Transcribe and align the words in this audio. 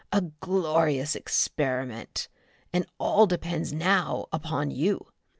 A 0.11 0.21
glorious 0.23 1.15
experiment, 1.15 2.27
and 2.73 2.87
all 2.97 3.27
depends 3.27 3.71
now 3.71 4.25
upon 4.33 4.71
you! 4.71 5.09